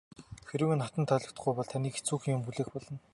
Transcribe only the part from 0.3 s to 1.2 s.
Хэрэв энэ хатанд